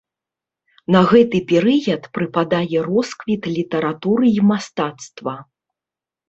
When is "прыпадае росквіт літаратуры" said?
2.19-4.33